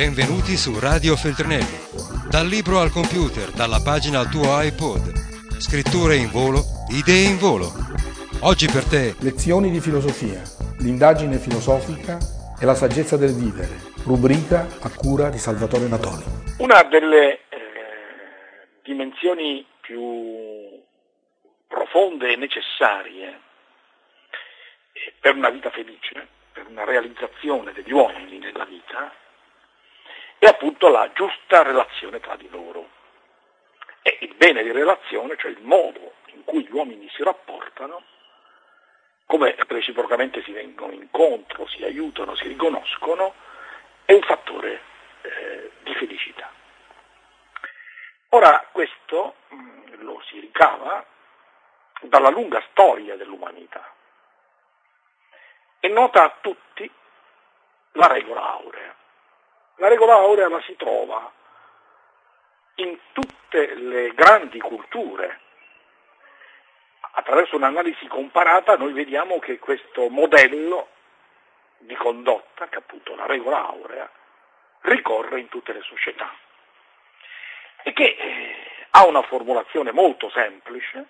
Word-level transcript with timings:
Benvenuti 0.00 0.56
su 0.56 0.80
Radio 0.80 1.14
Feltrinelli. 1.14 1.76
Dal 2.30 2.46
libro 2.46 2.80
al 2.80 2.88
computer, 2.88 3.52
dalla 3.52 3.82
pagina 3.84 4.20
al 4.20 4.30
tuo 4.30 4.48
iPod. 4.58 5.12
Scritture 5.60 6.16
in 6.16 6.30
volo, 6.30 6.64
idee 6.88 7.28
in 7.28 7.36
volo. 7.36 7.68
Oggi 8.40 8.64
per 8.64 8.88
te. 8.88 9.12
Lezioni 9.20 9.70
di 9.70 9.78
filosofia, 9.78 10.40
l'indagine 10.80 11.36
filosofica 11.36 12.16
e 12.58 12.64
la 12.64 12.74
saggezza 12.74 13.18
del 13.18 13.34
vivere. 13.36 13.76
Rubrica 14.08 14.64
a 14.80 14.88
cura 14.88 15.28
di 15.28 15.36
Salvatore 15.36 15.86
Natoli. 15.86 16.24
Una 16.64 16.82
delle 16.84 17.44
eh, 17.50 17.60
dimensioni 18.82 19.66
più 19.82 20.80
profonde 21.68 22.32
e 22.32 22.36
necessarie 22.36 23.28
eh, 24.96 25.12
per 25.20 25.36
una 25.36 25.50
vita 25.50 25.68
felice, 25.68 26.26
per 26.54 26.64
una 26.68 26.84
realizzazione 26.84 27.74
degli 27.74 27.92
uomini 27.92 28.38
nella 28.38 28.64
vita, 28.64 29.12
è 30.40 30.46
appunto 30.46 30.88
la 30.88 31.12
giusta 31.12 31.62
relazione 31.62 32.18
tra 32.18 32.34
di 32.34 32.48
loro. 32.48 32.88
È 34.00 34.16
il 34.20 34.34
bene 34.36 34.62
di 34.62 34.72
relazione, 34.72 35.36
cioè 35.36 35.50
il 35.50 35.60
modo 35.60 36.14
in 36.28 36.44
cui 36.44 36.64
gli 36.64 36.72
uomini 36.72 37.10
si 37.10 37.22
rapportano, 37.22 38.02
come 39.26 39.54
reciprocamente 39.68 40.42
si 40.42 40.52
vengono 40.52 40.92
incontro, 40.92 41.66
si 41.66 41.84
aiutano, 41.84 42.34
si 42.36 42.48
riconoscono, 42.48 43.34
è 44.06 44.14
un 44.14 44.22
fattore 44.22 44.80
eh, 45.20 45.72
di 45.82 45.94
felicità. 45.94 46.50
Ora 48.30 48.66
questo 48.72 49.34
mh, 49.48 49.56
mm, 49.56 50.02
lo 50.04 50.22
si 50.24 50.40
ricava 50.40 51.04
dalla 52.00 52.30
lunga 52.30 52.64
storia 52.70 53.14
dell'umanità. 53.16 53.92
È 55.80 55.88
nota 55.88 56.24
a 56.24 56.36
tutti 56.40 56.90
la 57.92 58.06
regola 58.06 58.52
aurea. 58.52 58.96
La 59.80 59.88
regola 59.88 60.12
aurea 60.12 60.50
la 60.50 60.60
si 60.60 60.76
trova 60.76 61.32
in 62.74 62.98
tutte 63.12 63.74
le 63.76 64.12
grandi 64.12 64.60
culture. 64.60 65.40
Attraverso 67.12 67.56
un'analisi 67.56 68.06
comparata 68.06 68.76
noi 68.76 68.92
vediamo 68.92 69.38
che 69.38 69.58
questo 69.58 70.10
modello 70.10 70.88
di 71.78 71.94
condotta, 71.94 72.68
che 72.68 72.76
appunto 72.76 73.14
la 73.14 73.24
regola 73.24 73.68
aurea, 73.68 74.06
ricorre 74.82 75.40
in 75.40 75.48
tutte 75.48 75.72
le 75.72 75.80
società 75.80 76.30
e 77.82 77.94
che 77.94 78.04
eh, 78.18 78.86
ha 78.90 79.06
una 79.06 79.22
formulazione 79.22 79.92
molto 79.92 80.28
semplice 80.28 81.06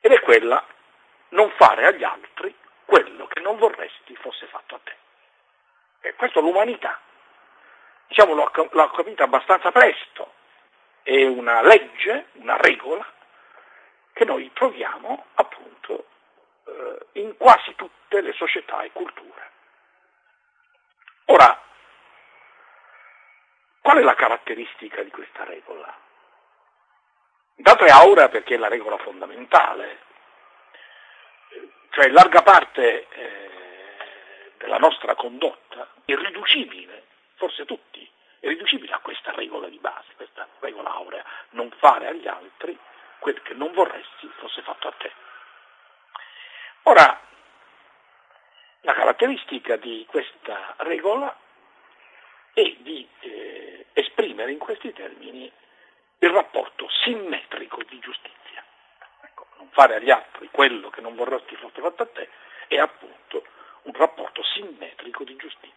ed 0.00 0.10
è 0.10 0.20
quella 0.20 0.64
non 1.30 1.50
fare 1.50 1.84
agli 1.84 2.02
altri 2.02 2.54
quello 2.86 3.26
che 3.26 3.40
non 3.40 3.58
vorresti 3.58 4.16
fosse 4.16 4.46
fatto 4.46 4.76
a 4.76 4.80
te. 4.82 4.96
E 6.00 6.14
questo 6.14 6.40
l'umanità 6.40 6.98
diciamo, 8.08 8.34
l'ho, 8.34 8.50
l'ho 8.70 8.90
capita 8.90 9.24
abbastanza 9.24 9.70
presto, 9.70 10.32
è 11.02 11.24
una 11.24 11.62
legge, 11.62 12.26
una 12.34 12.56
regola 12.56 13.06
che 14.12 14.24
noi 14.24 14.50
troviamo 14.52 15.26
appunto 15.34 16.06
eh, 16.64 17.20
in 17.20 17.36
quasi 17.36 17.74
tutte 17.74 18.20
le 18.20 18.32
società 18.32 18.82
e 18.82 18.90
culture. 18.92 19.50
Ora, 21.26 21.60
qual 23.80 23.98
è 23.98 24.02
la 24.02 24.14
caratteristica 24.14 25.02
di 25.02 25.10
questa 25.10 25.44
regola? 25.44 25.94
Intanto 27.56 27.84
è 27.84 27.90
aura 27.90 28.28
perché 28.28 28.54
è 28.54 28.58
la 28.58 28.68
regola 28.68 28.98
fondamentale, 28.98 29.98
cioè 31.90 32.08
larga 32.08 32.42
parte 32.42 33.08
eh, 33.08 33.50
della 34.58 34.78
nostra 34.78 35.14
condotta 35.14 35.88
è 36.04 36.14
riducibile 36.14 37.05
forse 37.36 37.64
tutti, 37.64 38.08
è 38.40 38.48
riducibile 38.48 38.92
a 38.92 38.98
questa 38.98 39.32
regola 39.32 39.68
di 39.68 39.78
base, 39.78 40.14
questa 40.16 40.46
regola 40.60 40.90
aurea, 40.90 41.24
non 41.50 41.70
fare 41.78 42.08
agli 42.08 42.26
altri 42.26 42.76
quel 43.18 43.40
che 43.42 43.54
non 43.54 43.72
vorresti 43.72 44.28
fosse 44.38 44.62
fatto 44.62 44.88
a 44.88 44.92
te. 44.92 45.12
Ora, 46.82 47.20
la 48.80 48.92
caratteristica 48.92 49.76
di 49.76 50.04
questa 50.08 50.74
regola 50.78 51.36
è 52.52 52.74
di 52.78 53.06
eh, 53.20 53.86
esprimere 53.92 54.52
in 54.52 54.58
questi 54.58 54.92
termini 54.92 55.50
il 56.18 56.30
rapporto 56.30 56.88
simmetrico 57.04 57.82
di 57.82 57.98
giustizia. 57.98 58.64
Ecco, 59.22 59.46
non 59.58 59.68
fare 59.70 59.96
agli 59.96 60.10
altri 60.10 60.48
quello 60.50 60.88
che 60.88 61.00
non 61.00 61.14
vorresti 61.16 61.56
fosse 61.56 61.80
fatto 61.80 62.02
a 62.04 62.06
te 62.06 62.28
è 62.68 62.78
appunto 62.78 63.44
un 63.82 63.92
rapporto 63.94 64.42
simmetrico 64.42 65.24
di 65.24 65.36
giustizia 65.36 65.76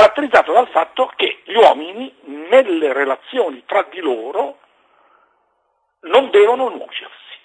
caratterizzato 0.00 0.52
dal 0.52 0.68
fatto 0.68 1.12
che 1.14 1.42
gli 1.44 1.54
uomini 1.54 2.14
nelle 2.22 2.94
relazioni 2.94 3.64
tra 3.66 3.82
di 3.90 4.00
loro 4.00 4.58
non 6.00 6.30
devono 6.30 6.70
nuocersi, 6.70 7.36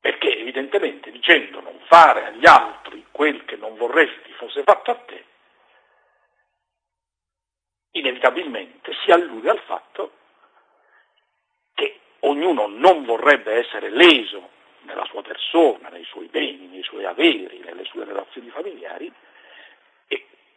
perché 0.00 0.38
evidentemente 0.38 1.10
dicendo 1.10 1.60
non 1.60 1.80
fare 1.86 2.26
agli 2.26 2.46
altri 2.46 3.06
quel 3.10 3.46
che 3.46 3.56
non 3.56 3.74
vorresti 3.76 4.30
fosse 4.32 4.62
fatto 4.64 4.90
a 4.90 4.94
te, 4.96 5.24
inevitabilmente 7.92 8.92
si 9.02 9.10
allude 9.10 9.48
al 9.48 9.60
fatto 9.60 10.12
che 11.72 12.00
ognuno 12.20 12.66
non 12.66 13.04
vorrebbe 13.06 13.54
essere 13.54 13.88
leso 13.88 14.50
nella 14.82 15.06
sua 15.06 15.22
persona, 15.22 15.88
nei 15.88 16.04
suoi 16.04 16.26
beni, 16.26 16.66
nei 16.66 16.82
suoi 16.82 17.06
averi, 17.06 17.60
nelle 17.64 17.84
sue 17.84 18.04
relazioni 18.04 18.50
familiari, 18.50 19.10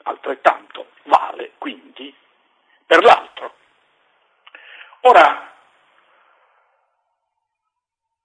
altrettanto 0.04 0.92
vale 1.04 1.52
quindi 1.58 2.14
per 2.86 3.04
l'altro. 3.04 3.56
Ora, 5.02 5.54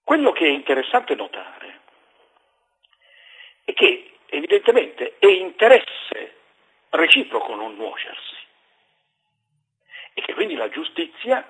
quello 0.05 0.33
che 0.33 0.47
è 0.47 0.51
interessante 0.51 1.15
notare 1.15 1.81
è 3.65 3.73
che 3.73 4.19
evidentemente 4.27 5.17
è 5.19 5.27
interesse 5.27 6.37
reciproco 6.91 7.55
non 7.55 7.75
nuocersi 7.75 8.37
e 10.15 10.23
che 10.23 10.35
quindi 10.35 10.55
la 10.55 10.69
giustizia 10.69 11.47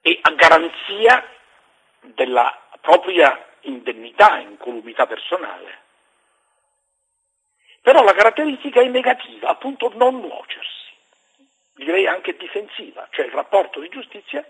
è 0.00 0.18
a 0.20 0.30
garanzia 0.32 1.24
della 2.00 2.60
propria 2.80 3.50
indennità, 3.60 4.38
incolumità 4.38 5.06
personale. 5.06 5.81
Però 7.82 8.02
la 8.04 8.14
caratteristica 8.14 8.80
è 8.80 8.86
negativa, 8.86 9.48
appunto 9.48 9.90
non 9.94 10.20
nuocersi, 10.20 10.92
direi 11.74 12.06
anche 12.06 12.36
difensiva, 12.36 13.08
cioè 13.10 13.26
il 13.26 13.32
rapporto 13.32 13.80
di 13.80 13.88
giustizia 13.88 14.46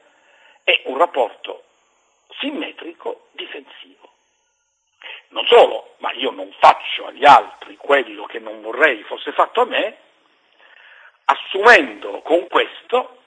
è 0.63 0.83
un 0.85 0.99
rapporto 0.99 1.65
simmetrico 2.39 3.29
difensivo. 3.33 4.11
Non 5.29 5.47
solo, 5.47 5.95
ma 5.99 6.13
io 6.13 6.31
non 6.31 6.55
faccio 6.59 7.07
agli 7.07 7.25
altri 7.25 7.77
quello 7.77 8.27
che 8.27 8.39
non 8.39 8.61
vorrei 8.61 9.03
fosse 9.05 9.33
fatto 9.33 9.63
a 9.63 9.65
me, 9.65 9.97
assumendo 11.25 12.21
con 12.21 12.47
questo 12.49 13.23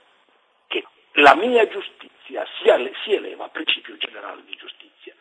che 0.68 0.86
la 1.14 1.34
mia 1.34 1.68
giustizia 1.68 2.46
si 2.62 3.12
eleva 3.12 3.46
al 3.46 3.52
principio 3.52 3.98
generale 3.98 4.44
di 4.46 4.56
giustizia. 4.56 5.16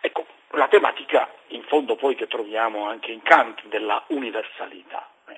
Ecco, 0.00 0.26
la 0.52 0.68
tematica 0.68 1.30
in 1.48 1.62
fondo 1.64 1.96
poi 1.96 2.14
che 2.14 2.26
troviamo 2.26 2.86
anche 2.86 3.12
in 3.12 3.22
Kant 3.22 3.66
della 3.66 4.02
universalità. 4.08 5.08
Eh. 5.28 5.36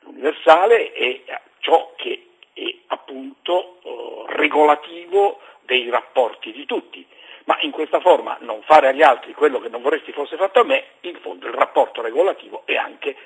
L'universale 0.00 0.92
è 0.92 1.40
ciò 1.58 1.92
che 1.96 2.28
è 2.52 2.74
appunto 2.88 3.78
eh, 3.82 4.36
regolativo 4.36 5.40
dei 5.62 5.88
rapporti 5.88 6.52
di 6.52 6.66
tutti, 6.66 7.06
ma 7.44 7.56
in 7.60 7.70
questa 7.70 8.00
forma 8.00 8.36
non 8.40 8.62
fare 8.62 8.88
agli 8.88 9.02
altri 9.02 9.32
quello 9.32 9.60
che 9.60 9.68
non 9.68 9.82
vorresti 9.82 10.12
fosse 10.12 10.36
fatto 10.36 10.60
a 10.60 10.64
me, 10.64 10.84
in 11.00 11.18
fondo 11.20 11.46
il 11.46 11.54
rapporto 11.54 12.02
regolativo 12.02 12.62
è 12.66 12.76
anche 12.76 13.16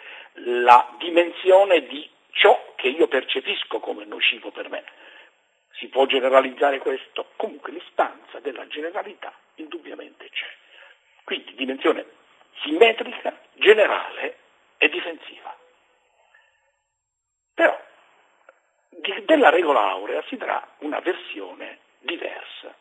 la 0.45 0.95
dimensione 0.99 1.87
di 1.87 2.09
ciò 2.31 2.73
che 2.77 2.89
io 2.89 3.09
percepisco 3.09 3.81
come 3.81 4.05
nocivo 4.05 4.51
per 4.51 4.71
me. 4.71 4.85
Si 5.73 5.89
può 5.89 6.07
generalizzare 6.07 6.79
questo? 6.79 7.27
Comunque 7.37 7.73
l'istanza 7.73 8.41
della 8.41 8.67
generalità 8.67 9.33
dimensione 11.59 12.07
simmetrica, 12.63 13.37
generale 13.55 14.37
e 14.79 14.89
difensiva. 14.89 15.55
Però 17.55 17.87
della 19.25 19.51
regola 19.51 19.81
aurea 19.91 20.23
si 20.29 20.37
darà 20.37 20.67
una 20.79 21.01
versione 21.01 21.81
diversa. 21.99 22.75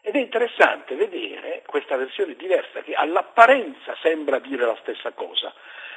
Ed 0.00 0.14
è 0.14 0.18
interessante 0.18 0.94
vedere 0.94 1.62
questa 1.66 1.96
versione 1.96 2.34
diversa 2.34 2.80
che 2.80 2.94
all'apparenza 2.94 3.94
sembra 4.00 4.38
dire 4.38 4.64
la 4.64 4.76
stessa 4.80 5.12
cosa, 5.12 5.52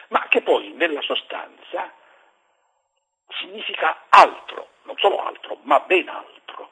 ma 0.09 0.27
che 0.27 0.41
poi 0.41 0.73
nella 0.73 1.01
sostanza 1.01 1.93
significa 3.39 4.05
altro, 4.09 4.67
non 4.83 4.97
solo 4.97 5.23
altro, 5.23 5.59
ma 5.63 5.79
ben 5.81 6.09
altro. 6.09 6.71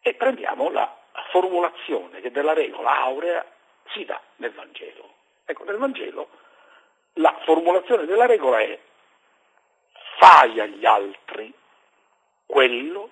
E 0.00 0.14
prendiamo 0.14 0.70
la 0.70 0.96
formulazione 1.30 2.20
che 2.20 2.30
della 2.30 2.54
regola 2.54 3.00
aurea 3.00 3.44
si 3.92 4.04
dà 4.04 4.20
nel 4.36 4.52
Vangelo. 4.52 5.14
Ecco, 5.44 5.64
nel 5.64 5.76
Vangelo 5.76 6.28
la 7.14 7.38
formulazione 7.44 8.04
della 8.04 8.26
regola 8.26 8.60
è 8.60 8.78
fai 10.18 10.60
agli 10.60 10.84
altri 10.84 11.52
quello 12.44 13.10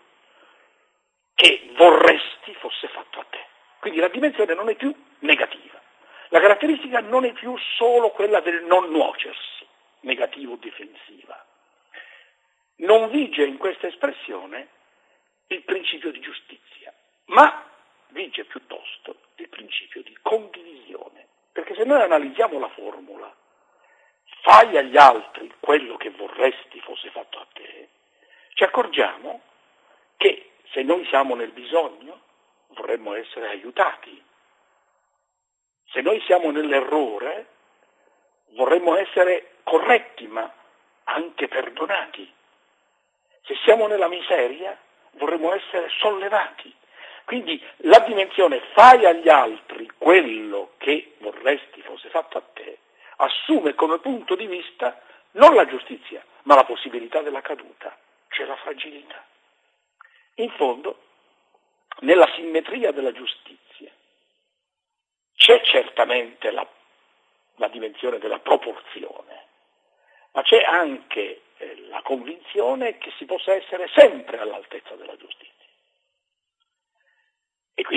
che 1.34 1.72
vorresti 1.76 2.54
fosse 2.54 2.88
fatto 2.88 3.20
a 3.20 3.26
te. 3.30 3.46
Quindi 3.80 4.00
la 4.00 4.08
dimensione 4.08 4.54
non 4.54 4.68
è 4.68 4.74
più 4.76 4.94
negativa. 5.20 5.80
La 6.28 6.40
caratteristica 6.40 7.00
non 7.00 7.24
è 7.24 7.32
più 7.32 7.56
solo 7.76 8.10
quella 8.10 8.40
del 8.40 8.64
non 8.64 8.90
nuocersi, 8.90 9.66
negativo 10.00 10.56
difensiva. 10.56 11.44
Non 12.76 13.08
vige 13.10 13.44
in 13.44 13.56
questa 13.56 13.86
espressione 13.86 14.68
il 15.48 15.62
principio 15.62 16.10
di 16.10 16.20
giustizia, 16.20 16.92
ma 17.26 17.70
vige 18.08 18.44
piuttosto 18.44 19.16
il 19.36 19.48
principio 19.48 20.02
di 20.02 20.16
condivisione. 20.22 21.26
Perché 21.52 21.74
se 21.74 21.84
noi 21.84 22.02
analizziamo 22.02 22.58
la 22.58 22.68
formula, 22.68 23.34
fai 24.42 24.76
agli 24.76 24.96
altri 24.96 25.52
quello 25.60 25.96
che 25.96 26.10
vorresti 26.10 26.80
fosse 26.80 27.10
fatto 27.10 27.38
a 27.38 27.46
te, 27.52 27.88
ci 28.54 28.64
accorgiamo 28.64 29.40
che 30.16 30.50
se 30.72 30.82
noi 30.82 31.04
siamo 31.06 31.34
nel 31.34 31.50
bisogno 31.50 32.20
vorremmo 32.68 33.14
essere 33.14 33.48
aiutati. 33.48 34.22
Se 35.86 36.00
noi 36.00 36.20
siamo 36.22 36.50
nell'errore 36.50 37.46
vorremmo 38.50 38.96
essere 38.96 39.56
corretti 39.62 40.26
ma 40.26 40.52
anche 41.04 41.48
perdonati. 41.48 42.32
Se 43.42 43.54
siamo 43.64 43.86
nella 43.86 44.08
miseria 44.08 44.76
vorremmo 45.12 45.52
essere 45.54 45.88
sollevati. 46.00 46.74
Quindi 47.24 47.62
la 47.78 48.00
dimensione 48.00 48.60
fai 48.74 49.06
agli 49.06 49.28
altri 49.28 49.90
quello 49.96 50.74
che 50.78 51.14
vorresti 51.18 51.80
fosse 51.82 52.08
fatto 52.10 52.38
a 52.38 52.42
te 52.52 52.78
assume 53.16 53.74
come 53.74 53.98
punto 53.98 54.34
di 54.34 54.46
vista 54.46 55.00
non 55.32 55.54
la 55.54 55.66
giustizia, 55.66 56.24
ma 56.42 56.54
la 56.54 56.64
possibilità 56.64 57.20
della 57.20 57.40
caduta, 57.40 57.96
cioè 58.28 58.46
la 58.46 58.56
fragilità. 58.56 59.24
In 60.36 60.50
fondo, 60.50 61.02
nella 62.00 62.28
simmetria 62.34 62.92
della 62.92 63.12
giustizia 63.12 63.90
c'è 65.36 65.62
certamente 65.62 66.50
la, 66.50 66.66
la 67.56 67.68
dimensione 67.68 68.18
della 68.18 68.38
proporzione, 68.38 69.46
ma 70.32 70.42
c'è 70.42 70.62
anche 70.62 71.42
eh, 71.56 71.86
la 71.88 72.02
convinzione 72.02 72.98
che 72.98 73.12
si 73.18 73.24
possa 73.24 73.54
essere 73.54 73.88
sempre 73.94 74.38
all'altezza 74.38 74.94
della 74.94 75.16
giustizia. 75.16 75.43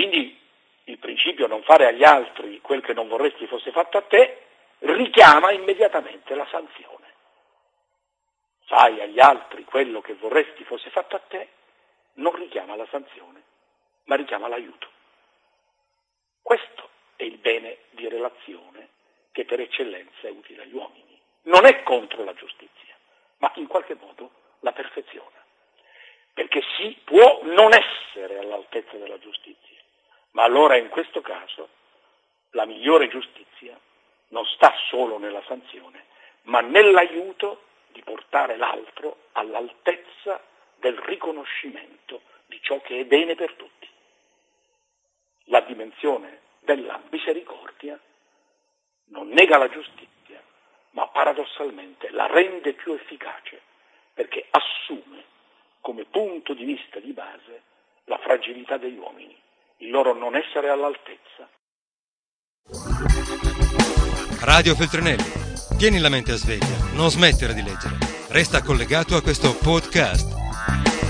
Quindi 0.08 0.40
il 0.84 0.98
principio 0.98 1.46
non 1.46 1.62
fare 1.64 1.86
agli 1.86 2.02
altri 2.02 2.62
quel 2.62 2.80
che 2.80 2.94
non 2.94 3.08
vorresti 3.08 3.46
fosse 3.46 3.70
fatto 3.72 3.98
a 3.98 4.02
te 4.02 4.46
richiama 4.78 5.52
immediatamente 5.52 6.34
la 6.34 6.46
sanzione. 6.50 7.12
Fai 8.64 9.02
agli 9.02 9.20
altri 9.20 9.64
quello 9.64 10.00
che 10.00 10.14
vorresti 10.14 10.64
fosse 10.64 10.88
fatto 10.88 11.16
a 11.16 11.18
te, 11.18 11.48
non 12.14 12.34
richiama 12.36 12.74
la 12.74 12.86
sanzione, 12.90 13.42
ma 14.04 14.16
richiama 14.16 14.48
l'aiuto. 14.48 14.88
Questo 16.40 16.88
è 17.16 17.24
il 17.24 17.36
bene 17.36 17.80
di 17.90 18.08
relazione 18.08 18.88
che 19.30 19.44
per 19.44 19.60
eccellenza 19.60 20.26
è 20.26 20.30
utile 20.30 20.62
agli 20.62 20.74
uomini. 20.74 21.20
Non 21.42 21.66
è 21.66 21.82
contro 21.82 22.24
la 22.24 22.32
giustizia, 22.32 22.96
ma 23.38 23.52
in 23.56 23.66
qualche 23.66 23.94
modo 23.94 24.30
la 24.60 24.72
perfeziona. 24.72 25.36
Perché 26.32 26.62
si 26.78 26.96
può 27.04 27.40
non 27.42 27.72
essere 27.74 28.38
all'altezza 28.38 28.96
della 28.96 29.18
giustizia, 29.18 29.67
ma 30.38 30.44
allora 30.44 30.76
in 30.76 30.88
questo 30.88 31.20
caso 31.20 31.68
la 32.50 32.64
migliore 32.64 33.08
giustizia 33.08 33.76
non 34.28 34.44
sta 34.44 34.72
solo 34.88 35.18
nella 35.18 35.42
sanzione, 35.48 36.04
ma 36.42 36.60
nell'aiuto 36.60 37.62
di 37.88 38.00
portare 38.04 38.56
l'altro 38.56 39.30
all'altezza 39.32 40.40
del 40.76 40.96
riconoscimento 40.96 42.22
di 42.46 42.60
ciò 42.62 42.80
che 42.82 43.00
è 43.00 43.04
bene 43.04 43.34
per 43.34 43.52
tutti. 43.54 43.88
La 45.46 45.62
dimensione 45.62 46.42
della 46.60 47.02
misericordia 47.10 47.98
non 49.06 49.30
nega 49.30 49.58
la 49.58 49.68
giustizia, 49.68 50.40
ma 50.90 51.08
paradossalmente 51.08 52.10
la 52.10 52.26
rende 52.28 52.74
più 52.74 52.92
efficace, 52.92 53.60
perché 54.14 54.46
assume 54.50 55.24
come 55.80 56.04
punto 56.04 56.54
di 56.54 56.62
vista 56.62 57.00
di 57.00 57.10
base 57.10 57.62
la 58.04 58.18
fragilità 58.18 58.76
degli 58.76 58.98
uomini, 58.98 59.46
il 59.80 59.90
loro 59.90 60.14
non 60.14 60.34
essere 60.34 60.70
all'altezza. 60.70 61.48
Radio 64.40 64.74
Feltrinelli. 64.74 65.36
Tieni 65.76 65.98
la 66.00 66.08
mente 66.08 66.32
a 66.32 66.36
sveglia, 66.36 66.92
non 66.94 67.10
smettere 67.10 67.54
di 67.54 67.62
leggere. 67.62 67.96
Resta 68.28 68.62
collegato 68.62 69.14
a 69.14 69.22
questo 69.22 69.56
podcast. 69.56 71.07